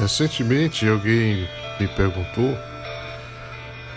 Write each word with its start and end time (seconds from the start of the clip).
Recentemente 0.00 0.88
alguém 0.88 1.48
me 1.80 1.88
perguntou 1.88 2.56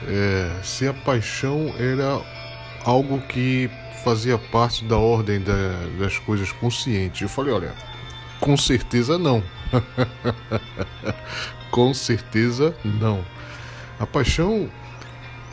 é, 0.07 0.51
se 0.63 0.87
a 0.87 0.93
paixão 0.93 1.73
era 1.77 2.21
algo 2.83 3.21
que 3.21 3.69
fazia 4.03 4.37
parte 4.37 4.83
da 4.85 4.97
ordem 4.97 5.39
da, 5.39 5.53
das 5.99 6.17
coisas 6.17 6.51
conscientes. 6.51 7.21
Eu 7.21 7.29
falei, 7.29 7.53
olha, 7.53 7.73
com 8.39 8.57
certeza 8.57 9.17
não. 9.17 9.43
com 11.69 11.93
certeza 11.93 12.75
não. 12.83 13.23
A 13.99 14.05
paixão 14.07 14.69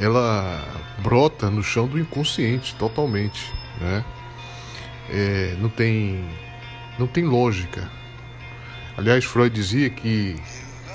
ela 0.01 0.65
brota 1.03 1.51
no 1.51 1.63
chão 1.63 1.87
do 1.87 1.99
inconsciente 1.99 2.75
totalmente, 2.77 3.53
né? 3.81 4.05
É, 5.11 5.57
não 5.59 5.69
tem 5.69 6.25
não 6.99 7.07
tem 7.07 7.25
lógica. 7.25 7.98
Aliás, 8.99 9.25
Freud 9.25 9.55
dizia 9.55 9.89
que 9.89 10.35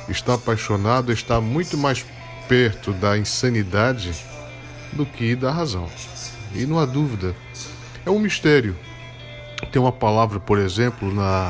estar 0.09 0.33
apaixonado 0.33 1.13
está 1.13 1.39
muito 1.39 1.77
mais 1.77 2.05
perto 2.49 2.91
da 2.91 3.17
insanidade 3.17 4.13
do 4.91 5.05
que 5.05 5.37
da 5.37 5.49
razão. 5.49 5.89
E 6.53 6.65
não 6.65 6.79
há 6.79 6.85
dúvida, 6.85 7.33
é 8.05 8.09
um 8.09 8.19
mistério. 8.19 8.75
Tem 9.71 9.81
uma 9.81 9.91
palavra, 9.93 10.37
por 10.37 10.59
exemplo, 10.59 11.15
na, 11.15 11.49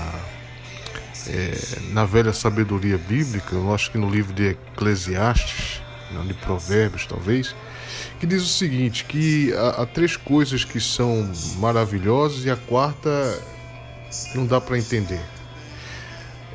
é, 1.28 1.58
na 1.90 2.06
velha 2.06 2.32
sabedoria 2.32 3.00
bíblica, 3.00 3.56
eu 3.56 3.74
acho 3.74 3.90
que 3.90 3.98
no 3.98 4.08
livro 4.08 4.32
de 4.32 4.50
Eclesiastes, 4.50 5.82
não, 6.12 6.24
de 6.24 6.36
Provérbios 6.36 7.08
talvez, 7.08 7.56
que 8.20 8.28
diz 8.28 8.44
o 8.44 8.48
seguinte: 8.48 9.06
que 9.06 9.52
há, 9.56 9.82
há 9.82 9.86
três 9.88 10.16
coisas 10.16 10.64
que 10.64 10.80
são 10.80 11.32
maravilhosas 11.58 12.46
e 12.46 12.52
a 12.52 12.56
quarta 12.56 13.10
não 14.36 14.46
dá 14.46 14.62
para 14.62 14.78
entender 14.78 15.20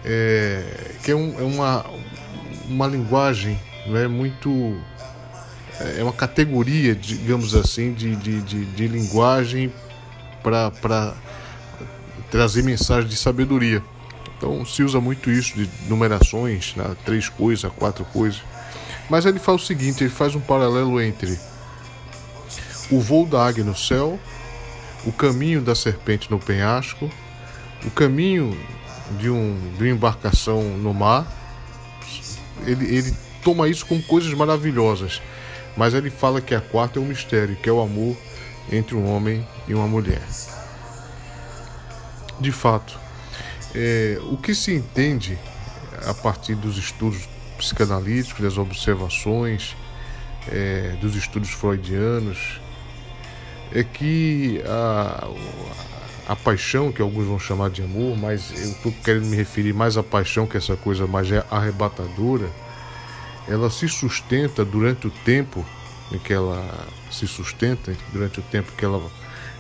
é, 0.04 0.64
que 1.02 1.10
é, 1.10 1.14
um, 1.14 1.38
é, 1.38 1.42
uma, 1.42 1.86
uma 2.68 2.86
linguagem 2.86 3.58
né, 3.86 4.06
muito. 4.06 4.76
É 5.96 6.02
uma 6.02 6.12
categoria, 6.12 6.92
digamos 6.92 7.54
assim, 7.54 7.92
de, 7.92 8.16
de, 8.16 8.40
de, 8.42 8.64
de 8.64 8.88
linguagem 8.88 9.72
para 10.42 11.14
trazer 12.30 12.62
mensagem 12.62 13.08
de 13.08 13.16
sabedoria. 13.16 13.82
Então 14.36 14.64
se 14.64 14.82
usa 14.82 15.00
muito 15.00 15.30
isso 15.30 15.54
de 15.54 15.68
numerações, 15.88 16.74
né, 16.76 16.96
três 17.04 17.28
coisas, 17.28 17.70
quatro 17.72 18.04
coisas. 18.06 18.42
Mas 19.08 19.24
ele 19.24 19.38
faz 19.38 19.62
o 19.62 19.64
seguinte: 19.64 20.02
ele 20.02 20.10
faz 20.10 20.34
um 20.34 20.40
paralelo 20.40 21.00
entre 21.00 21.38
o 22.90 23.00
voo 23.00 23.26
da 23.26 23.46
águia 23.46 23.64
no 23.64 23.76
céu, 23.76 24.18
o 25.04 25.12
caminho 25.12 25.60
da 25.60 25.74
serpente 25.74 26.30
no 26.30 26.38
penhasco, 26.38 27.10
o 27.84 27.90
caminho 27.90 28.56
de, 29.18 29.30
um, 29.30 29.72
de 29.76 29.84
uma 29.84 29.90
embarcação 29.90 30.62
no 30.78 30.92
mar, 30.92 31.26
ele, 32.66 32.84
ele 32.94 33.16
toma 33.42 33.68
isso 33.68 33.86
como 33.86 34.02
coisas 34.02 34.32
maravilhosas. 34.34 35.22
Mas 35.76 35.94
ele 35.94 36.10
fala 36.10 36.40
que 36.40 36.54
a 36.54 36.60
quarta 36.60 36.98
é 36.98 37.02
um 37.02 37.06
mistério, 37.06 37.56
que 37.56 37.68
é 37.68 37.72
o 37.72 37.80
amor 37.80 38.16
entre 38.70 38.94
um 38.94 39.08
homem 39.08 39.46
e 39.66 39.74
uma 39.74 39.86
mulher. 39.86 40.22
De 42.40 42.52
fato, 42.52 42.98
é, 43.74 44.18
o 44.30 44.36
que 44.36 44.54
se 44.54 44.74
entende 44.74 45.38
a 46.06 46.14
partir 46.14 46.54
dos 46.54 46.76
estudos 46.76 47.28
psicanalíticos, 47.56 48.42
das 48.42 48.58
observações, 48.58 49.76
é, 50.50 50.96
dos 51.00 51.16
estudos 51.16 51.50
freudianos, 51.50 52.60
é 53.72 53.82
que 53.82 54.62
a, 54.66 55.28
a 56.28 56.36
paixão, 56.36 56.92
que 56.92 57.00
alguns 57.00 57.26
vão 57.26 57.38
chamar 57.38 57.70
de 57.70 57.82
amor, 57.82 58.16
mas 58.16 58.50
eu 58.50 58.72
estou 58.72 58.92
querendo 59.02 59.26
me 59.26 59.36
referir 59.36 59.72
mais 59.72 59.96
à 59.96 60.02
paixão, 60.02 60.46
que 60.46 60.56
é 60.56 60.60
essa 60.60 60.76
coisa 60.76 61.06
mais 61.06 61.26
arrebatadora, 61.50 62.50
ela 63.48 63.70
se 63.70 63.88
sustenta 63.88 64.62
durante 64.62 65.06
o 65.06 65.10
tempo 65.10 65.64
em 66.12 66.18
que 66.18 66.32
ela 66.32 66.86
se 67.10 67.26
sustenta, 67.26 67.96
durante 68.12 68.40
o 68.40 68.42
tempo 68.42 68.72
que 68.72 68.84
ela, 68.84 69.02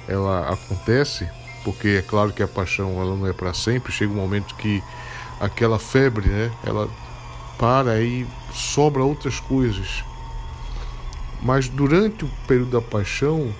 ela 0.06 0.52
acontece, 0.52 1.26
porque 1.64 1.88
é 1.88 2.02
claro 2.02 2.32
que 2.32 2.42
a 2.42 2.48
paixão 2.48 3.00
ela 3.00 3.16
não 3.16 3.26
é 3.26 3.32
para 3.32 3.54
sempre, 3.54 3.90
chega 3.90 4.12
um 4.12 4.16
momento 4.16 4.54
que 4.54 4.82
aquela 5.40 5.78
febre, 5.78 6.28
né, 6.28 6.52
ela 6.66 6.88
para 7.58 8.00
e 8.00 8.26
sobra 8.52 9.02
outras 9.02 9.40
coisas. 9.40 10.04
Mas 11.42 11.68
durante 11.68 12.24
o 12.24 12.30
período 12.46 12.72
da 12.72 12.82
paixão, 12.82 13.52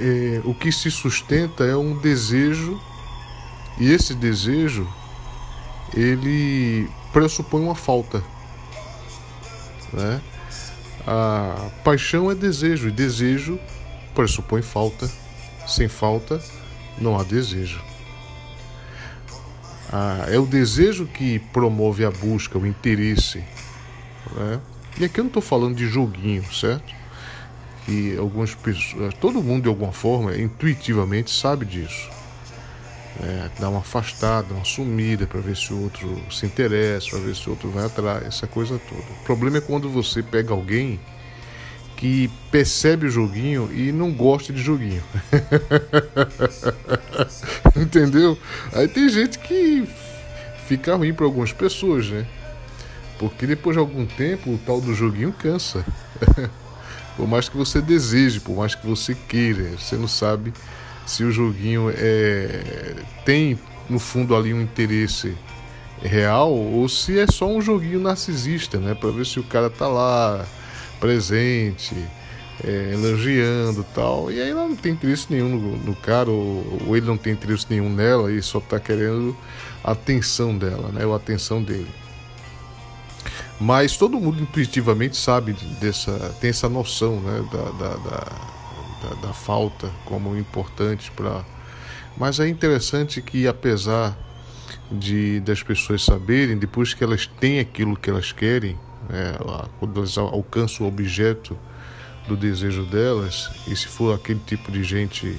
é, 0.00 0.40
o 0.44 0.54
que 0.54 0.72
se 0.72 0.90
sustenta 0.90 1.64
é 1.64 1.76
um 1.76 1.96
desejo, 1.98 2.80
e 3.78 3.90
esse 3.90 4.14
desejo 4.14 4.88
ele 5.94 6.88
pressupõe 7.12 7.62
uma 7.62 7.74
falta. 7.74 8.22
Né? 9.92 10.20
A 11.06 11.70
paixão 11.84 12.30
é 12.30 12.34
desejo, 12.34 12.88
e 12.88 12.92
desejo 12.92 13.58
pressupõe 14.14 14.62
falta. 14.62 15.10
Sem 15.66 15.88
falta, 15.88 16.42
não 16.98 17.18
há 17.18 17.22
desejo. 17.22 17.80
Ah, 19.92 20.24
é 20.28 20.38
o 20.38 20.46
desejo 20.46 21.06
que 21.06 21.38
promove 21.38 22.04
a 22.04 22.10
busca, 22.10 22.58
o 22.58 22.66
interesse. 22.66 23.44
Né? 24.34 24.60
E 24.98 25.04
aqui 25.04 25.20
eu 25.20 25.24
não 25.24 25.28
estou 25.28 25.42
falando 25.42 25.76
de 25.76 25.86
joguinho, 25.86 26.44
certo? 26.52 27.01
Que 27.84 28.16
algumas 28.16 28.54
pessoas, 28.54 29.14
todo 29.14 29.42
mundo 29.42 29.64
de 29.64 29.68
alguma 29.68 29.92
forma, 29.92 30.36
intuitivamente 30.36 31.30
sabe 31.30 31.64
disso. 31.64 32.10
É, 33.20 33.50
dá 33.60 33.68
uma 33.68 33.80
afastada, 33.80 34.54
uma 34.54 34.64
sumida 34.64 35.26
para 35.26 35.40
ver 35.40 35.56
se 35.56 35.72
o 35.72 35.82
outro 35.82 36.20
se 36.30 36.46
interessa, 36.46 37.10
para 37.10 37.18
ver 37.18 37.36
se 37.36 37.46
o 37.46 37.50
outro 37.50 37.70
vai 37.70 37.84
atrás, 37.84 38.24
essa 38.24 38.46
coisa 38.46 38.80
toda. 38.88 39.02
O 39.02 39.24
problema 39.24 39.58
é 39.58 39.60
quando 39.60 39.88
você 39.88 40.22
pega 40.22 40.52
alguém 40.52 40.98
que 41.96 42.28
percebe 42.50 43.06
o 43.06 43.10
joguinho 43.10 43.70
e 43.72 43.92
não 43.92 44.12
gosta 44.12 44.52
de 44.52 44.60
joguinho. 44.60 45.02
Entendeu? 47.76 48.36
Aí 48.72 48.88
tem 48.88 49.08
gente 49.08 49.38
que 49.38 49.86
fica 50.66 50.96
ruim 50.96 51.12
para 51.12 51.26
algumas 51.26 51.52
pessoas, 51.52 52.08
né? 52.08 52.26
Porque 53.18 53.46
depois 53.46 53.76
de 53.76 53.80
algum 53.80 54.04
tempo 54.06 54.50
o 54.50 54.58
tal 54.58 54.80
do 54.80 54.94
joguinho 54.94 55.32
cansa. 55.32 55.84
Por 57.16 57.28
mais 57.28 57.48
que 57.48 57.56
você 57.56 57.80
deseje, 57.80 58.40
por 58.40 58.56
mais 58.56 58.74
que 58.74 58.86
você 58.86 59.14
queira, 59.14 59.70
você 59.78 59.96
não 59.96 60.08
sabe 60.08 60.52
se 61.06 61.24
o 61.24 61.30
joguinho 61.30 61.92
é, 61.94 62.94
tem 63.24 63.58
no 63.88 63.98
fundo 63.98 64.34
ali 64.34 64.54
um 64.54 64.60
interesse 64.62 65.36
real 66.02 66.52
ou 66.52 66.88
se 66.88 67.18
é 67.18 67.26
só 67.26 67.46
um 67.46 67.60
joguinho 67.60 68.00
narcisista, 68.00 68.78
né? 68.78 68.94
Para 68.94 69.10
ver 69.10 69.26
se 69.26 69.38
o 69.38 69.44
cara 69.44 69.68
tá 69.68 69.86
lá 69.86 70.44
presente, 70.98 71.94
é, 72.64 72.90
elogiando 72.92 73.84
tal. 73.94 74.30
E 74.30 74.40
aí 74.40 74.50
ela 74.50 74.68
não 74.68 74.76
tem 74.76 74.92
interesse 74.92 75.26
nenhum 75.30 75.58
no, 75.58 75.76
no 75.78 75.96
cara, 75.96 76.30
ou, 76.30 76.84
ou, 76.86 76.96
ele 76.96 77.06
não 77.06 77.16
tem 77.16 77.32
interesse 77.32 77.66
nenhum 77.68 77.90
nela 77.90 78.32
e 78.32 78.42
só 78.42 78.60
tá 78.60 78.78
querendo 78.78 79.36
a 79.82 79.92
atenção 79.92 80.56
dela, 80.56 80.90
né? 80.92 81.04
Ou 81.04 81.12
a 81.12 81.16
atenção 81.16 81.62
dele. 81.62 81.88
Mas 83.62 83.96
todo 83.96 84.18
mundo 84.18 84.42
intuitivamente 84.42 85.16
sabe 85.16 85.52
dessa, 85.80 86.34
tem 86.40 86.50
essa 86.50 86.68
noção 86.68 87.20
né, 87.20 87.44
da, 87.52 87.70
da, 87.70 87.94
da, 87.96 88.24
da, 89.02 89.14
da 89.28 89.32
falta 89.32 89.88
como 90.04 90.36
importante 90.36 91.12
para. 91.12 91.44
Mas 92.16 92.40
é 92.40 92.48
interessante 92.48 93.22
que 93.22 93.46
apesar 93.46 94.18
de 94.90 95.38
das 95.40 95.62
pessoas 95.62 96.02
saberem, 96.02 96.58
depois 96.58 96.92
que 96.92 97.04
elas 97.04 97.28
têm 97.38 97.60
aquilo 97.60 97.96
que 97.96 98.10
elas 98.10 98.32
querem, 98.32 98.76
né, 99.08 99.36
quando 99.78 99.96
elas 99.96 100.18
alcançam 100.18 100.84
o 100.84 100.88
objeto 100.88 101.56
do 102.26 102.36
desejo 102.36 102.84
delas, 102.86 103.48
e 103.68 103.76
se 103.76 103.86
for 103.86 104.12
aquele 104.12 104.40
tipo 104.40 104.72
de 104.72 104.82
gente 104.82 105.38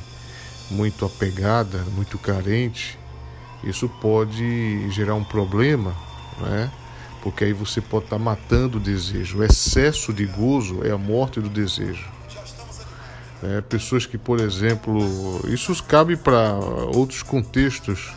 muito 0.71 1.03
apegada, 1.03 1.79
muito 1.93 2.17
carente, 2.17 2.97
isso 3.65 3.89
pode 3.89 4.89
gerar 4.91 5.15
um 5.15 5.25
problema, 5.25 5.93
né? 6.39 6.71
Porque 7.23 7.45
aí 7.45 7.53
você 7.53 7.79
pode 7.79 8.03
estar 8.03 8.17
tá 8.17 8.21
matando 8.21 8.77
o 8.77 8.81
desejo. 8.81 9.39
O 9.39 9.43
excesso 9.45 10.11
de 10.11 10.25
gozo 10.25 10.85
é 10.85 10.91
a 10.91 10.97
morte 10.97 11.39
do 11.39 11.47
desejo. 11.47 12.05
É, 13.41 13.61
pessoas 13.61 14.05
que, 14.05 14.17
por 14.17 14.41
exemplo, 14.41 15.01
isso 15.47 15.81
cabe 15.83 16.17
para 16.17 16.53
outros 16.93 17.23
contextos, 17.23 18.13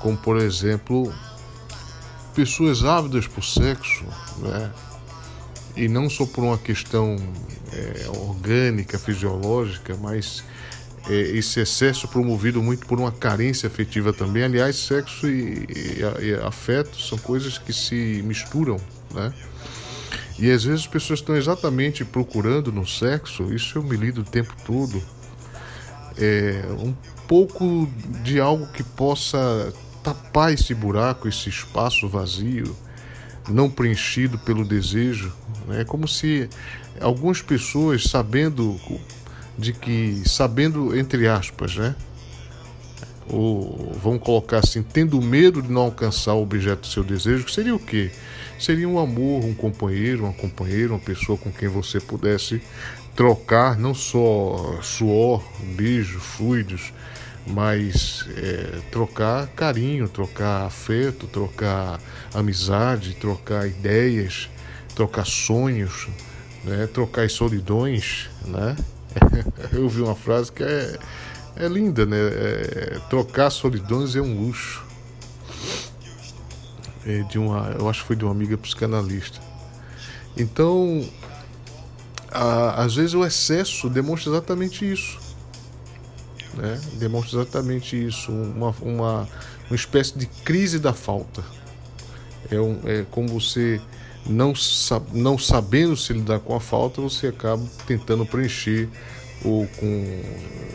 como 0.00 0.16
por 0.18 0.36
exemplo, 0.36 1.12
pessoas 2.34 2.84
ávidas 2.84 3.26
por 3.26 3.42
sexo, 3.42 4.04
né? 4.38 4.70
e 5.74 5.88
não 5.88 6.10
só 6.10 6.26
por 6.26 6.44
uma 6.44 6.58
questão 6.58 7.16
é, 7.72 8.08
orgânica, 8.10 8.98
fisiológica, 8.98 9.96
mas 9.96 10.44
esse 11.08 11.60
excesso 11.60 12.06
promovido 12.06 12.62
muito 12.62 12.86
por 12.86 12.98
uma 13.00 13.10
carência 13.10 13.66
afetiva 13.66 14.12
também. 14.12 14.44
Aliás, 14.44 14.76
sexo 14.76 15.26
e, 15.28 15.66
e, 15.68 16.26
e, 16.26 16.34
afeto 16.34 17.00
são 17.00 17.18
coisas 17.18 17.58
que 17.58 17.72
se 17.72 18.22
misturam, 18.24 18.76
né? 19.12 19.32
E 20.38 20.50
às 20.50 20.64
vezes 20.64 20.82
as 20.82 20.86
pessoas 20.86 21.20
estão 21.20 21.36
exatamente 21.36 22.04
procurando 22.04 22.72
no 22.72 22.86
sexo, 22.86 23.52
isso 23.52 23.78
eu 23.78 23.82
me 23.82 23.96
lido 23.96 24.22
o 24.22 24.24
tempo 24.24 24.54
todo, 24.64 25.02
é, 26.18 26.64
um 26.78 26.94
pouco 27.28 27.88
de 28.22 28.40
algo 28.40 28.66
que 28.72 28.82
possa 28.82 29.72
tapar 30.02 30.52
esse 30.52 30.74
buraco, 30.74 31.28
esse 31.28 31.48
espaço 31.48 32.08
vazio, 32.08 32.76
não 33.48 33.70
preenchido 33.70 34.38
pelo 34.38 34.64
desejo. 34.64 35.32
Né? 35.66 35.82
É 35.82 35.84
como 35.84 36.08
se 36.08 36.48
algumas 37.00 37.40
pessoas, 37.40 38.04
sabendo 38.04 38.80
de 39.58 39.72
que, 39.72 40.22
sabendo 40.26 40.96
entre 40.96 41.28
aspas, 41.28 41.76
né? 41.76 41.94
Ou 43.28 43.92
vamos 44.02 44.22
colocar 44.22 44.58
assim, 44.58 44.82
tendo 44.82 45.20
medo 45.20 45.62
de 45.62 45.70
não 45.70 45.82
alcançar 45.82 46.34
o 46.34 46.42
objeto 46.42 46.80
do 46.80 46.86
seu 46.86 47.04
desejo, 47.04 47.48
seria 47.48 47.74
o 47.74 47.78
quê? 47.78 48.10
Seria 48.58 48.88
um 48.88 48.98
amor, 48.98 49.44
um 49.44 49.54
companheiro, 49.54 50.24
uma 50.24 50.32
companheira, 50.32 50.92
uma 50.92 50.98
pessoa 50.98 51.38
com 51.38 51.50
quem 51.50 51.68
você 51.68 52.00
pudesse 52.00 52.60
trocar 53.14 53.78
não 53.78 53.94
só 53.94 54.78
suor, 54.82 55.42
beijo, 55.76 56.18
fluidos, 56.18 56.92
mas 57.46 58.24
é, 58.36 58.80
trocar 58.90 59.46
carinho, 59.48 60.08
trocar 60.08 60.66
afeto, 60.66 61.26
trocar 61.26 62.00
amizade, 62.32 63.14
trocar 63.14 63.66
ideias, 63.66 64.48
trocar 64.94 65.26
sonhos, 65.26 66.08
né? 66.64 66.86
trocar 66.86 67.28
solidões, 67.28 68.30
né? 68.46 68.76
Eu 69.72 69.88
vi 69.88 70.02
uma 70.02 70.14
frase 70.14 70.50
que 70.52 70.62
é, 70.62 70.98
é 71.56 71.68
linda, 71.68 72.06
né? 72.06 72.16
É, 72.18 73.00
trocar 73.10 73.50
solidões 73.50 74.16
é 74.16 74.20
um 74.20 74.46
luxo. 74.46 74.84
É 77.04 77.22
de 77.22 77.38
uma, 77.38 77.74
eu 77.78 77.88
acho 77.88 78.02
que 78.02 78.06
foi 78.06 78.16
de 78.16 78.24
uma 78.24 78.30
amiga 78.30 78.56
psicanalista. 78.56 79.40
Então, 80.36 81.04
a, 82.30 82.82
às 82.82 82.94
vezes 82.94 83.14
o 83.14 83.24
excesso 83.24 83.90
demonstra 83.90 84.30
exatamente 84.30 84.90
isso. 84.90 85.18
Né? 86.54 86.80
Demonstra 86.94 87.40
exatamente 87.40 88.06
isso, 88.06 88.30
uma, 88.30 88.74
uma, 88.80 89.28
uma 89.68 89.76
espécie 89.76 90.16
de 90.16 90.26
crise 90.26 90.78
da 90.78 90.92
falta. 90.92 91.42
É, 92.50 92.60
um, 92.60 92.80
é 92.84 93.04
como 93.10 93.28
você 93.28 93.80
não, 94.26 94.52
não 95.12 95.38
sabendo 95.38 95.96
se 95.96 96.12
lidar 96.12 96.40
com 96.40 96.54
a 96.54 96.60
falta, 96.60 97.00
você 97.00 97.28
acaba 97.28 97.62
tentando 97.86 98.24
preencher 98.24 98.88
ou 99.44 99.66
com 99.66 100.22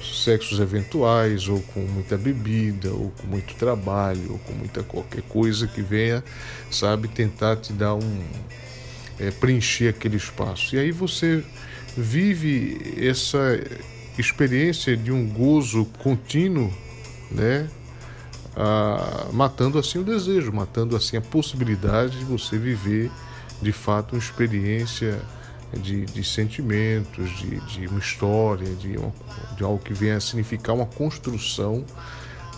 sexos 0.02 0.60
eventuais, 0.60 1.48
ou 1.48 1.62
com 1.74 1.80
muita 1.82 2.18
bebida, 2.18 2.92
ou 2.92 3.12
com 3.18 3.28
muito 3.28 3.56
trabalho, 3.56 4.34
ou 4.34 4.40
com 4.40 4.54
muita 4.54 4.84
qualquer 4.84 5.22
coisa 5.24 5.68
que 5.68 5.82
venha, 5.82 6.24
sabe, 6.70 7.08
tentar 7.08 7.56
te 7.58 7.72
dar 7.74 7.96
um. 7.96 8.24
É, 9.20 9.32
preencher 9.32 9.88
aquele 9.88 10.18
espaço. 10.18 10.76
E 10.76 10.80
aí 10.80 10.92
você 10.92 11.44
vive 11.96 12.96
essa 12.98 13.40
experiência 14.16 14.96
de 14.96 15.12
um 15.12 15.28
gozo 15.28 15.86
contínuo, 15.98 16.72
né? 17.32 17.68
Ah, 18.56 19.28
matando 19.34 19.80
assim 19.80 20.00
o 20.00 20.04
desejo, 20.04 20.52
matando 20.52 20.96
assim 20.96 21.18
a 21.18 21.22
possibilidade 21.22 22.20
de 22.20 22.26
você 22.26 22.60
viver 22.60 23.10
de 23.62 23.72
fato 23.72 24.14
uma 24.14 24.20
experiência 24.20 25.20
de, 25.74 26.06
de 26.06 26.24
sentimentos, 26.24 27.30
de, 27.38 27.60
de, 27.62 27.88
uma 27.88 28.00
história, 28.00 28.74
de, 28.76 28.98
uma, 28.98 29.14
de 29.56 29.64
algo 29.64 29.80
que 29.80 29.94
venha 29.94 30.18
a 30.18 30.20
significar 30.20 30.76
uma 30.76 30.86
construção 30.86 31.84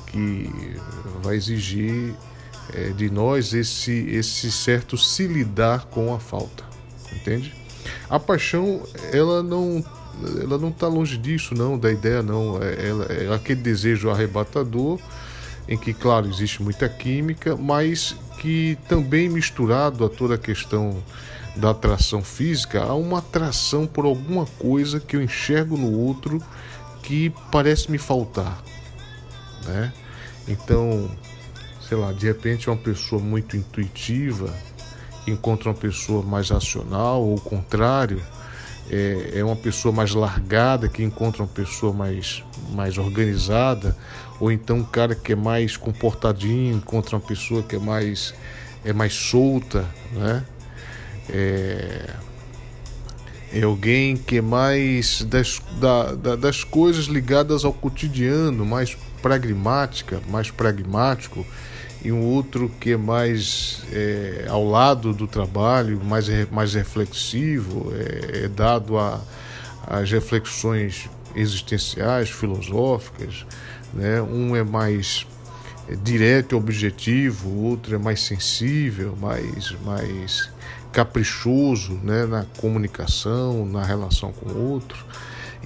que 0.07 0.49
vai 1.21 1.35
exigir 1.35 2.13
é, 2.73 2.89
de 2.89 3.09
nós 3.09 3.53
esse, 3.53 3.91
esse 4.09 4.51
certo 4.51 4.97
se 4.97 5.27
lidar 5.27 5.85
com 5.85 6.13
a 6.13 6.19
falta, 6.19 6.63
entende? 7.13 7.53
A 8.09 8.19
paixão, 8.19 8.83
ela 9.11 9.41
não 9.41 9.83
ela 10.41 10.57
não 10.57 10.69
está 10.69 10.87
longe 10.87 11.17
disso, 11.17 11.55
não, 11.55 11.77
da 11.77 11.91
ideia, 11.91 12.21
não. 12.21 12.61
É, 12.61 12.89
ela, 12.89 13.05
é 13.05 13.33
aquele 13.33 13.61
desejo 13.61 14.09
arrebatador, 14.09 14.99
em 15.67 15.77
que, 15.77 15.93
claro, 15.93 16.27
existe 16.27 16.61
muita 16.61 16.89
química, 16.89 17.55
mas 17.55 18.15
que 18.39 18.77
também 18.87 19.29
misturado 19.29 20.03
a 20.05 20.09
toda 20.09 20.35
a 20.35 20.37
questão 20.37 21.03
da 21.55 21.71
atração 21.71 22.23
física, 22.23 22.81
há 22.81 22.95
uma 22.95 23.19
atração 23.19 23.85
por 23.85 24.05
alguma 24.05 24.45
coisa 24.45 24.99
que 24.99 25.15
eu 25.15 25.21
enxergo 25.21 25.77
no 25.77 25.91
outro 25.91 26.41
que 27.03 27.31
parece 27.51 27.91
me 27.91 27.97
faltar, 27.97 28.63
né? 29.65 29.93
Então, 30.47 31.09
sei 31.87 31.97
lá, 31.97 32.11
de 32.11 32.27
repente 32.27 32.69
uma 32.69 32.77
pessoa 32.77 33.21
muito 33.21 33.57
intuitiva 33.57 34.53
encontra 35.27 35.69
uma 35.69 35.75
pessoa 35.75 36.23
mais 36.23 36.49
racional 36.49 37.21
ou 37.21 37.35
o 37.35 37.41
contrário, 37.41 38.21
é, 38.89 39.33
é 39.35 39.43
uma 39.43 39.55
pessoa 39.55 39.93
mais 39.93 40.13
largada 40.13 40.87
que 40.87 41.03
encontra 41.03 41.43
uma 41.43 41.49
pessoa 41.49 41.93
mais, 41.93 42.43
mais 42.71 42.97
organizada, 42.97 43.95
ou 44.39 44.51
então 44.51 44.77
um 44.77 44.83
cara 44.83 45.13
que 45.15 45.33
é 45.33 45.35
mais 45.35 45.75
comportadinho 45.75 46.75
encontra 46.75 47.15
uma 47.15 47.21
pessoa 47.21 47.61
que 47.61 47.75
é 47.75 47.79
mais, 47.79 48.33
é 48.85 48.93
mais 48.93 49.13
solta, 49.13 49.85
né? 50.13 50.45
É, 51.29 52.13
é 53.51 53.63
alguém 53.63 54.15
que 54.15 54.37
é 54.37 54.41
mais 54.41 55.23
das, 55.23 55.59
da, 55.79 56.13
da, 56.13 56.35
das 56.35 56.63
coisas 56.63 57.05
ligadas 57.05 57.65
ao 57.65 57.73
cotidiano, 57.73 58.65
mais 58.65 58.95
pragmática, 59.21 60.21
mais 60.29 60.51
pragmático, 60.51 61.45
e 62.03 62.11
um 62.11 62.23
outro 62.23 62.69
que 62.79 62.91
é 62.91 62.97
mais 62.97 63.83
é, 63.91 64.45
ao 64.47 64.63
lado 64.63 65.13
do 65.13 65.27
trabalho, 65.27 65.99
mais, 66.03 66.27
mais 66.49 66.73
reflexivo, 66.73 67.91
é, 67.93 68.45
é 68.45 68.47
dado 68.47 68.95
às 69.85 70.11
reflexões 70.11 71.09
existenciais, 71.35 72.29
filosóficas. 72.29 73.45
Né? 73.93 74.21
Um 74.21 74.55
é 74.55 74.63
mais 74.63 75.25
é, 75.87 75.95
direto 75.95 76.53
e 76.53 76.55
objetivo, 76.55 77.49
o 77.49 77.63
outro 77.63 77.95
é 77.95 77.97
mais 77.97 78.21
sensível, 78.21 79.15
mais, 79.19 79.71
mais 79.83 80.51
caprichoso 80.91 81.93
né? 82.03 82.25
na 82.25 82.45
comunicação, 82.59 83.65
na 83.65 83.83
relação 83.83 84.31
com 84.31 84.49
o 84.49 84.71
outro. 84.71 85.05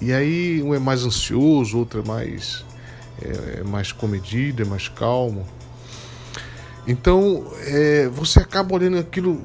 E 0.02 0.12
aí 0.12 0.62
um 0.64 0.74
é 0.74 0.80
mais 0.80 1.06
ansioso, 1.06 1.78
outro 1.78 2.02
é 2.02 2.08
mais, 2.08 2.66
é, 3.22 3.60
é 3.60 3.64
mais 3.64 3.92
comedido, 3.92 4.62
é 4.62 4.66
mais 4.66 4.88
calmo. 4.88 5.46
Então, 6.86 7.46
é, 7.62 8.10
você 8.10 8.40
acaba 8.40 8.76
olhando 8.76 8.98
aquilo, 8.98 9.42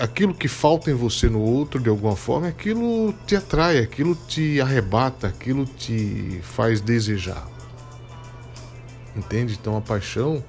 aquilo 0.00 0.32
que 0.32 0.48
falta 0.48 0.90
em 0.90 0.94
você 0.94 1.28
no 1.28 1.40
outro 1.40 1.78
de 1.78 1.90
alguma 1.90 2.16
forma, 2.16 2.48
aquilo 2.48 3.14
te 3.26 3.36
atrai, 3.36 3.78
aquilo 3.78 4.14
te 4.26 4.58
arrebata, 4.58 5.26
aquilo 5.26 5.66
te 5.66 6.40
faz 6.42 6.80
desejar. 6.80 7.55
Entende? 9.16 9.56
Então, 9.58 9.76
a 9.76 9.80
paixão, 9.80 10.44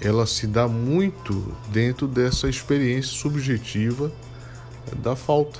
ela 0.00 0.26
se 0.26 0.46
dá 0.46 0.68
muito 0.68 1.56
dentro 1.70 2.06
dessa 2.06 2.48
experiência 2.48 3.12
subjetiva 3.12 4.12
da 5.02 5.16
falta. 5.16 5.58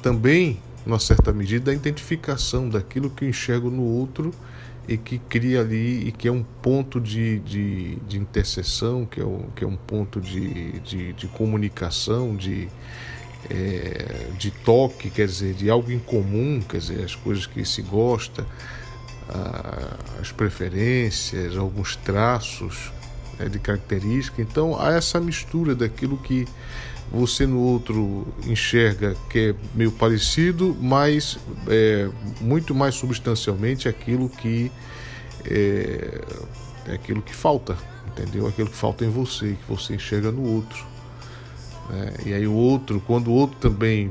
Também, 0.00 0.60
numa 0.86 0.98
certa 0.98 1.32
medida, 1.32 1.70
a 1.70 1.74
identificação 1.74 2.68
daquilo 2.68 3.10
que 3.10 3.24
eu 3.24 3.28
enxergo 3.28 3.70
no 3.70 3.82
outro 3.82 4.32
e 4.88 4.96
que 4.96 5.18
cria 5.18 5.60
ali 5.60 6.08
e 6.08 6.12
que 6.12 6.26
é 6.26 6.32
um 6.32 6.42
ponto 6.42 7.00
de, 7.00 7.38
de, 7.40 7.96
de 7.96 8.18
interseção, 8.18 9.06
que 9.06 9.20
é, 9.20 9.24
um, 9.24 9.48
que 9.54 9.64
é 9.64 9.66
um 9.66 9.76
ponto 9.76 10.20
de, 10.20 10.80
de, 10.80 11.12
de 11.12 11.26
comunicação, 11.28 12.34
de, 12.34 12.68
é, 13.48 14.28
de 14.36 14.50
toque, 14.50 15.08
quer 15.08 15.26
dizer, 15.26 15.54
de 15.54 15.70
algo 15.70 15.92
em 15.92 16.00
comum, 16.00 16.60
quer 16.68 16.78
dizer, 16.78 17.04
as 17.04 17.14
coisas 17.14 17.46
que 17.46 17.64
se 17.64 17.82
gosta, 17.82 18.46
as 20.20 20.32
preferências, 20.32 21.56
alguns 21.56 21.96
traços 21.96 22.92
né, 23.38 23.48
de 23.48 23.58
característica. 23.58 24.40
Então 24.42 24.80
há 24.80 24.92
essa 24.92 25.20
mistura 25.20 25.74
daquilo 25.74 26.16
que 26.18 26.46
você 27.10 27.46
no 27.46 27.60
outro 27.60 28.26
enxerga 28.46 29.14
que 29.28 29.50
é 29.50 29.54
meio 29.74 29.92
parecido, 29.92 30.76
mas 30.80 31.38
é, 31.68 32.08
muito 32.40 32.74
mais 32.74 32.94
substancialmente 32.94 33.88
aquilo 33.88 34.28
que 34.30 34.72
é, 35.44 36.20
é, 36.86 36.94
aquilo 36.94 37.20
que 37.20 37.34
falta, 37.34 37.76
entendeu? 38.08 38.46
Aquilo 38.46 38.68
que 38.68 38.76
falta 38.76 39.04
em 39.04 39.10
você, 39.10 39.56
que 39.60 39.68
você 39.68 39.94
enxerga 39.94 40.30
no 40.32 40.42
outro. 40.42 40.86
Né? 41.90 42.14
E 42.26 42.32
aí 42.32 42.46
o 42.46 42.54
outro, 42.54 43.02
quando 43.06 43.28
o 43.28 43.32
outro 43.32 43.58
também 43.58 44.10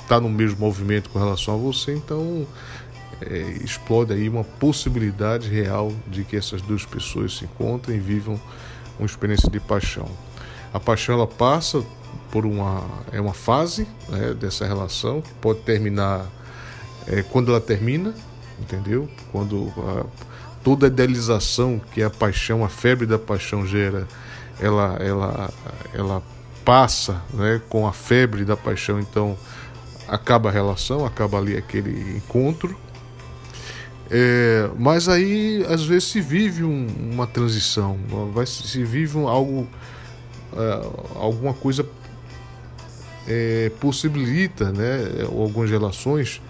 está 0.00 0.20
no 0.20 0.28
mesmo 0.28 0.60
movimento 0.60 1.10
com 1.10 1.18
relação 1.18 1.54
a 1.54 1.56
você, 1.56 1.94
então 1.94 2.46
é, 3.20 3.38
explode 3.62 4.12
aí 4.12 4.28
uma 4.28 4.44
possibilidade 4.44 5.48
real 5.48 5.92
de 6.06 6.24
que 6.24 6.36
essas 6.36 6.60
duas 6.62 6.84
pessoas 6.84 7.38
se 7.38 7.44
encontrem 7.44 7.96
e 7.96 8.00
vivam 8.00 8.40
uma 8.98 9.06
experiência 9.06 9.50
de 9.50 9.60
paixão. 9.60 10.08
A 10.72 10.80
paixão 10.80 11.14
ela 11.14 11.26
passa 11.26 11.82
por 12.30 12.44
uma 12.44 12.84
é 13.12 13.20
uma 13.20 13.34
fase 13.34 13.86
né, 14.08 14.34
dessa 14.34 14.66
relação 14.66 15.22
que 15.22 15.32
pode 15.34 15.60
terminar 15.60 16.26
é, 17.06 17.22
quando 17.22 17.50
ela 17.50 17.60
termina, 17.60 18.14
entendeu? 18.58 19.08
Quando 19.30 19.72
a, 19.78 20.04
toda 20.62 20.86
a 20.86 20.88
idealização 20.88 21.80
que 21.92 22.02
a 22.02 22.10
paixão, 22.10 22.64
a 22.64 22.68
febre 22.68 23.06
da 23.06 23.18
paixão 23.18 23.66
gera, 23.66 24.06
ela 24.60 24.96
ela 25.00 25.50
ela 25.94 26.22
passa, 26.64 27.22
né, 27.32 27.60
com 27.68 27.86
a 27.86 27.92
febre 27.92 28.44
da 28.44 28.56
paixão, 28.56 28.98
então 28.98 29.38
acaba 30.08 30.48
a 30.48 30.52
relação, 30.52 31.06
acaba 31.06 31.38
ali 31.38 31.56
aquele 31.56 32.16
encontro. 32.16 32.76
É, 34.10 34.70
mas 34.78 35.08
aí 35.08 35.64
às 35.68 35.84
vezes 35.84 36.04
se 36.04 36.20
vive 36.20 36.62
um, 36.62 36.86
uma 37.12 37.26
transição, 37.26 37.98
vai 38.32 38.46
se 38.46 38.84
vive 38.84 39.18
um, 39.18 39.26
algo, 39.26 39.66
é, 40.52 40.86
alguma 41.16 41.52
coisa 41.52 41.84
é, 43.26 43.70
possibilita, 43.80 44.70
né, 44.72 45.24
algumas 45.28 45.70
relações 45.70 46.40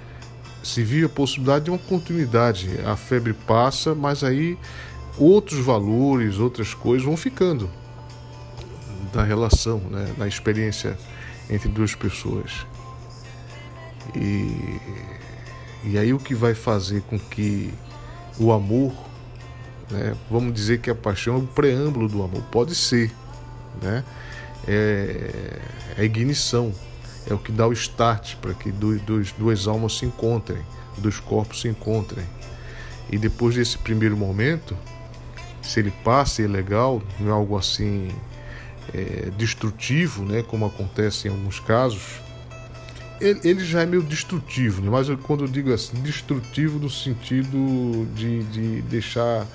se 0.62 0.82
vive 0.82 1.06
a 1.06 1.08
possibilidade 1.08 1.66
de 1.66 1.70
uma 1.70 1.78
continuidade. 1.78 2.68
A 2.84 2.96
febre 2.96 3.32
passa, 3.32 3.94
mas 3.94 4.24
aí 4.24 4.58
outros 5.16 5.64
valores, 5.64 6.38
outras 6.38 6.74
coisas 6.74 7.06
vão 7.06 7.16
ficando 7.16 7.70
da 9.12 9.22
relação, 9.22 9.78
né, 9.90 10.12
na 10.18 10.26
experiência 10.26 10.98
entre 11.48 11.68
duas 11.68 11.94
pessoas. 11.94 12.66
E, 14.14 14.80
e 15.84 15.98
aí 15.98 16.12
o 16.12 16.18
que 16.18 16.34
vai 16.34 16.54
fazer 16.54 17.02
com 17.02 17.18
que 17.18 17.72
o 18.38 18.52
amor, 18.52 18.92
né, 19.90 20.14
vamos 20.30 20.52
dizer 20.52 20.80
que 20.80 20.90
a 20.90 20.94
paixão 20.94 21.36
é 21.36 21.38
o 21.38 21.46
preâmbulo 21.46 22.08
do 22.08 22.22
amor, 22.22 22.42
pode 22.50 22.74
ser, 22.74 23.12
né, 23.82 24.04
é, 24.66 25.60
é 25.96 26.00
a 26.00 26.04
ignição, 26.04 26.72
é 27.28 27.34
o 27.34 27.38
que 27.38 27.52
dá 27.52 27.66
o 27.66 27.72
start 27.72 28.36
para 28.36 28.54
que 28.54 28.70
dois, 28.70 29.00
dois, 29.02 29.32
duas 29.32 29.66
almas 29.66 29.98
se 29.98 30.06
encontrem, 30.06 30.62
dois 30.98 31.18
corpos 31.18 31.60
se 31.60 31.68
encontrem. 31.68 32.24
E 33.10 33.18
depois 33.18 33.54
desse 33.54 33.78
primeiro 33.78 34.16
momento, 34.16 34.76
se 35.62 35.80
ele 35.80 35.92
passa 36.04 36.42
e 36.42 36.44
é 36.44 36.48
legal, 36.48 37.02
não 37.20 37.28
é 37.28 37.32
algo 37.32 37.56
assim 37.56 38.08
é, 38.92 39.30
destrutivo, 39.36 40.24
né, 40.24 40.42
como 40.42 40.66
acontece 40.66 41.28
em 41.28 41.30
alguns 41.30 41.60
casos, 41.60 42.20
ele, 43.20 43.40
ele 43.44 43.64
já 43.64 43.82
é 43.82 43.86
meio 43.86 44.02
destrutivo, 44.02 44.82
né? 44.82 44.90
mas 44.90 45.08
eu, 45.08 45.16
quando 45.18 45.44
eu 45.44 45.48
digo 45.48 45.72
assim, 45.72 46.00
destrutivo 46.02 46.78
no 46.78 46.90
sentido 46.90 48.06
de, 48.14 48.42
de 48.44 48.82
deixar, 48.82 49.46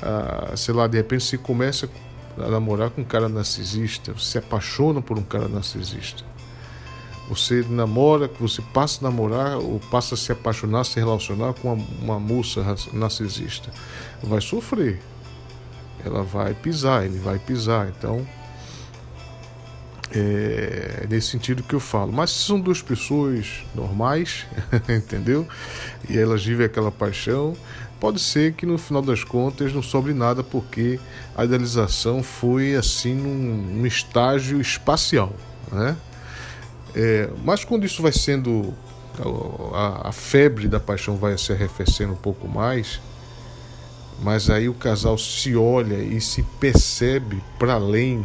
ah, 0.00 0.52
sei 0.56 0.74
lá, 0.74 0.86
de 0.86 0.96
repente 0.96 1.24
você 1.24 1.38
começa 1.38 1.88
a 2.38 2.48
namorar 2.48 2.90
com 2.90 3.02
um 3.02 3.04
cara 3.04 3.28
narcisista, 3.28 4.12
você 4.12 4.32
se 4.32 4.38
apaixona 4.38 5.02
por 5.02 5.18
um 5.18 5.22
cara 5.22 5.48
narcisista. 5.48 6.24
Você 7.28 7.64
namora, 7.68 8.30
você 8.38 8.60
passa 8.60 9.00
a 9.00 9.10
namorar 9.10 9.56
ou 9.56 9.80
passa 9.90 10.14
a 10.14 10.18
se 10.18 10.32
apaixonar, 10.32 10.84
se 10.84 10.98
relacionar 10.98 11.54
com 11.54 11.72
uma, 11.72 11.86
uma 12.02 12.20
moça 12.20 12.62
narcisista. 12.92 13.70
Vai 14.22 14.40
sofrer. 14.40 15.00
Ela 16.04 16.22
vai 16.24 16.52
pisar, 16.52 17.04
ele 17.04 17.18
vai 17.18 17.38
pisar. 17.38 17.88
Então, 17.88 18.26
é 20.14 21.06
nesse 21.08 21.28
sentido 21.28 21.62
que 21.62 21.74
eu 21.74 21.80
falo. 21.80 22.12
Mas 22.12 22.30
são 22.30 22.60
duas 22.60 22.82
pessoas 22.82 23.64
normais, 23.74 24.46
entendeu? 24.88 25.46
E 26.08 26.18
elas 26.18 26.44
vivem 26.44 26.66
aquela 26.66 26.90
paixão, 26.90 27.56
pode 27.98 28.20
ser 28.20 28.52
que 28.54 28.66
no 28.66 28.76
final 28.78 29.02
das 29.02 29.24
contas 29.24 29.72
não 29.72 29.82
sobre 29.82 30.12
nada, 30.12 30.42
porque 30.42 30.98
a 31.36 31.44
idealização 31.44 32.22
foi 32.22 32.74
assim 32.74 33.14
num, 33.14 33.78
num 33.78 33.86
estágio 33.86 34.60
espacial, 34.60 35.32
né? 35.70 35.96
É, 36.94 37.30
mas 37.44 37.64
quando 37.64 37.84
isso 37.84 38.02
vai 38.02 38.12
sendo. 38.12 38.74
A, 39.74 40.08
a, 40.08 40.12
febre 40.12 40.66
da 40.66 40.80
paixão 40.80 41.16
vai 41.16 41.36
se 41.36 41.52
arrefecendo 41.52 42.14
um 42.14 42.16
pouco 42.16 42.48
mais, 42.48 42.98
mas 44.22 44.48
aí 44.48 44.68
o 44.68 44.74
casal 44.74 45.18
se 45.18 45.54
olha 45.54 45.96
e 45.96 46.18
se 46.18 46.42
percebe 46.58 47.42
para 47.58 47.74
além 47.74 48.24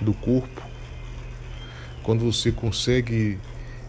do 0.00 0.14
corpo. 0.14 0.71
Quando 2.02 2.30
você 2.30 2.50
consegue 2.50 3.38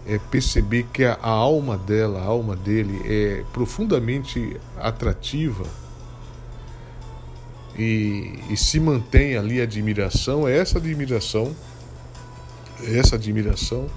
é, 0.05 0.17
perceber 0.17 0.83
que 0.93 1.03
a, 1.03 1.13
a 1.21 1.29
alma 1.29 1.77
dela, 1.77 2.21
a 2.21 2.25
alma 2.25 2.55
dele 2.55 3.01
é 3.05 3.43
profundamente 3.53 4.57
atrativa 4.77 5.63
e, 7.77 8.39
e 8.49 8.57
se 8.57 8.79
mantém 8.79 9.35
ali 9.35 9.59
a 9.59 9.63
admiração, 9.63 10.47
é 10.47 10.57
essa 10.57 10.77
admiração, 10.77 11.55
é 12.83 12.97
essa 12.97 13.15
admiração 13.15 13.87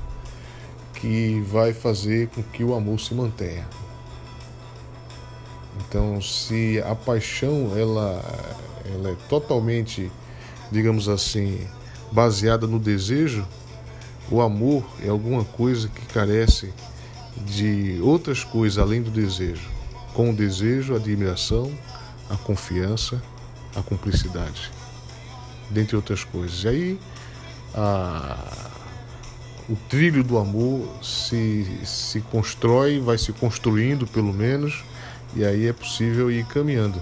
que 0.95 1.41
vai 1.47 1.75
fazer 1.75 2.29
com 2.29 2.43
que 2.43 2.65
o 2.65 2.75
amor 2.75 2.99
se 2.99 3.15
mantenha. 3.15 3.67
Então, 5.81 6.23
se 6.23 6.83
a 6.87 6.95
paixão 6.95 7.77
ela, 7.77 8.23
ela 8.87 9.11
é 9.11 9.17
totalmente, 9.29 10.11
digamos 10.73 11.07
assim, 11.07 11.61
baseada 12.11 12.67
no 12.67 12.79
desejo, 12.79 13.47
o 14.31 14.41
amor 14.41 14.85
é 15.03 15.09
alguma 15.09 15.45
coisa 15.45 15.89
que 15.89 16.07
carece 16.07 16.73
de 17.45 17.99
outras 18.03 18.43
coisas 18.45 18.79
além 18.79 19.03
do 19.03 19.11
desejo. 19.11 19.69
Com 20.15 20.31
o 20.31 20.35
desejo, 20.35 20.95
a 20.95 20.97
admiração, 20.97 21.71
a 22.31 22.37
confiança, 22.37 23.23
a 23.75 23.83
cumplicidade, 23.83 24.71
dentre 25.71 25.97
outras 25.97 26.25
coisas. 26.25 26.65
E 26.65 26.69
aí, 26.69 27.01
a 27.75 28.73
o 29.69 29.75
trilho 29.89 30.23
do 30.23 30.39
amor 30.39 30.89
se, 31.03 31.67
se 31.85 32.21
constrói, 32.21 33.01
vai 33.01 33.19
se 33.19 33.33
construindo 33.33 34.07
pelo 34.07 34.33
menos, 34.33 34.85
e 35.35 35.45
aí 35.45 35.67
é 35.67 35.73
possível 35.73 36.31
ir 36.31 36.45
caminhando. 36.47 37.01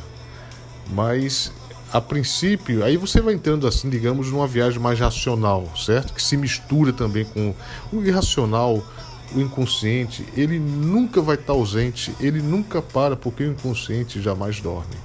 Mas 0.90 1.52
a 1.94 2.00
princípio, 2.00 2.84
aí 2.84 2.96
você 2.96 3.20
vai 3.20 3.34
entrando 3.34 3.68
assim, 3.68 3.88
digamos, 3.88 4.28
numa 4.30 4.48
viagem 4.48 4.80
mais 4.80 4.98
racional, 4.98 5.72
certo? 5.76 6.12
Que 6.12 6.20
se 6.20 6.36
mistura 6.36 6.92
também 6.92 7.24
com 7.24 7.54
o 7.92 8.04
irracional, 8.04 8.84
o 9.32 9.40
inconsciente. 9.40 10.26
Ele 10.36 10.58
nunca 10.58 11.22
vai 11.22 11.36
estar 11.36 11.52
ausente, 11.52 12.12
ele 12.18 12.42
nunca 12.42 12.82
para, 12.82 13.14
porque 13.14 13.44
o 13.44 13.52
inconsciente 13.52 14.20
jamais 14.20 14.60
dorme 14.60 14.96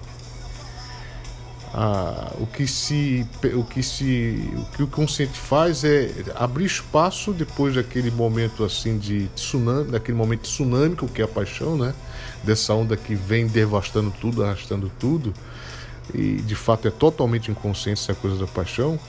ah, 1.74 2.32
o 2.40 2.48
que 2.48 2.66
se 2.66 3.26
o 3.56 3.64
que 3.64 3.84
se 3.84 4.44
o 4.56 4.76
que 4.76 4.84
o 4.84 4.88
consciente 4.88 5.38
faz 5.38 5.84
é 5.84 6.12
abrir 6.36 6.66
espaço 6.66 7.32
depois 7.32 7.76
daquele 7.76 8.10
momento 8.10 8.64
assim 8.64 8.98
de 8.98 9.28
tsunami, 9.36 9.92
daquele 9.92 10.18
momento 10.18 10.42
tsunâmico 10.42 11.08
que 11.08 11.22
é 11.22 11.26
a 11.26 11.28
paixão, 11.28 11.78
né? 11.78 11.94
Dessa 12.44 12.74
onda 12.74 12.98
que 12.98 13.14
vem 13.14 13.46
devastando 13.46 14.12
tudo, 14.20 14.44
arrastando 14.44 14.92
tudo 15.00 15.32
e 16.14 16.36
de 16.36 16.56
fato 16.56 16.88
é 16.88 16.92
totalmente 16.92 17.52
inconsciente 17.52 18.02
essa 18.02 18.14
coisa 18.14 18.38
da 18.38 18.48
paixão. 18.48 19.00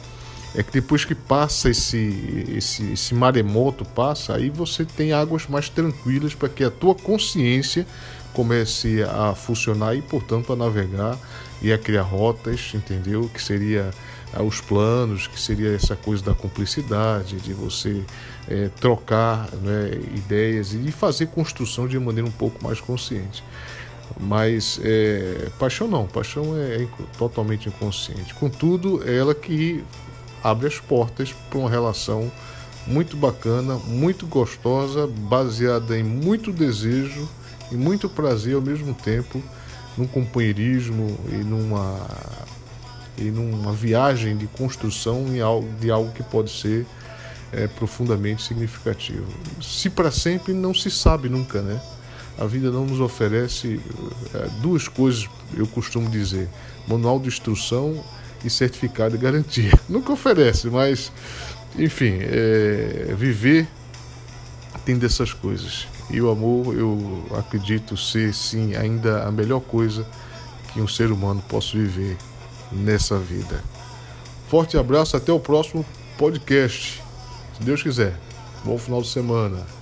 É 0.52 0.64
que 0.64 0.72
depois 0.72 1.04
que 1.04 1.14
passa 1.14 1.70
esse, 1.70 2.48
esse, 2.56 2.92
esse 2.92 3.14
maremoto 3.14 3.84
passa, 3.84 4.34
aí 4.34 4.50
você 4.50 4.84
tem 4.84 5.12
águas 5.12 5.46
mais 5.46 5.68
tranquilas 5.68 6.34
para 6.34 6.48
que 6.48 6.64
a 6.64 6.70
tua 6.70 6.94
consciência 6.94 7.86
comece 8.32 9.02
a 9.02 9.34
funcionar 9.34 9.94
e, 9.94 10.02
portanto, 10.02 10.52
a 10.52 10.56
navegar 10.56 11.16
e 11.62 11.72
a 11.72 11.78
criar 11.78 12.02
rotas, 12.02 12.72
entendeu? 12.74 13.30
Que 13.32 13.40
seria 13.40 13.90
ah, 14.32 14.42
os 14.42 14.60
planos, 14.60 15.26
que 15.26 15.40
seria 15.40 15.74
essa 15.74 15.96
coisa 15.96 16.24
da 16.24 16.34
cumplicidade, 16.34 17.36
de 17.36 17.52
você 17.52 18.02
é, 18.48 18.68
trocar 18.80 19.48
né, 19.62 19.90
ideias 20.16 20.72
e 20.72 20.90
fazer 20.90 21.26
construção 21.26 21.86
de 21.86 21.98
maneira 21.98 22.28
um 22.28 22.32
pouco 22.32 22.62
mais 22.62 22.80
consciente. 22.80 23.42
Mas 24.18 24.80
é, 24.82 25.48
paixão 25.58 25.86
não, 25.86 26.06
paixão 26.06 26.56
é, 26.56 26.82
é 26.82 26.88
totalmente 27.18 27.68
inconsciente. 27.68 28.34
Contudo, 28.34 29.02
é 29.08 29.16
ela 29.16 29.34
que 29.34 29.84
abre 30.42 30.66
as 30.66 30.78
portas 30.78 31.32
para 31.32 31.58
uma 31.58 31.70
relação 31.70 32.30
muito 32.86 33.16
bacana, 33.16 33.74
muito 33.86 34.26
gostosa, 34.26 35.06
baseada 35.06 35.98
em 35.98 36.02
muito 36.02 36.52
desejo 36.52 37.28
e 37.70 37.76
muito 37.76 38.08
prazer 38.08 38.54
ao 38.54 38.60
mesmo 38.60 38.94
tempo 38.94 39.42
num 39.96 40.06
companheirismo 40.06 41.18
e 41.28 41.36
numa 41.36 42.06
e 43.18 43.24
numa 43.24 43.72
viagem 43.72 44.36
de 44.36 44.46
construção 44.46 45.26
de 45.78 45.90
algo 45.90 46.10
que 46.12 46.22
pode 46.22 46.50
ser 46.50 46.86
é, 47.52 47.66
profundamente 47.66 48.42
significativo. 48.42 49.26
Se 49.60 49.90
para 49.90 50.10
sempre 50.10 50.54
não 50.54 50.72
se 50.72 50.90
sabe 50.90 51.28
nunca, 51.28 51.60
né? 51.60 51.78
A 52.40 52.46
vida 52.46 52.70
não 52.70 52.86
nos 52.86 53.00
oferece 53.00 53.78
é, 54.34 54.48
duas 54.62 54.88
coisas, 54.88 55.28
eu 55.54 55.66
costumo 55.66 56.08
dizer: 56.08 56.48
manual 56.88 57.20
de 57.20 57.28
instrução 57.28 58.02
e 58.42 58.48
certificado 58.48 59.16
de 59.16 59.22
garantia. 59.22 59.72
Nunca 59.86 60.12
oferece, 60.12 60.68
mas 60.68 61.12
enfim, 61.78 62.18
é, 62.20 63.14
viver 63.14 63.68
tem 64.84 64.96
dessas 64.96 65.32
coisas. 65.32 65.86
E 66.10 66.20
o 66.20 66.30
amor, 66.30 66.74
eu 66.74 67.26
acredito 67.38 67.96
ser 67.96 68.34
sim 68.34 68.74
ainda 68.74 69.24
a 69.24 69.30
melhor 69.30 69.60
coisa 69.60 70.06
que 70.72 70.80
um 70.80 70.88
ser 70.88 71.12
humano 71.12 71.42
possa 71.48 71.76
viver 71.76 72.16
nessa 72.72 73.18
vida. 73.18 73.62
Forte 74.48 74.76
abraço, 74.76 75.16
até 75.16 75.32
o 75.32 75.38
próximo 75.38 75.84
podcast. 76.18 77.02
Se 77.56 77.62
Deus 77.62 77.82
quiser. 77.82 78.18
Bom 78.64 78.76
final 78.76 79.00
de 79.00 79.08
semana. 79.08 79.79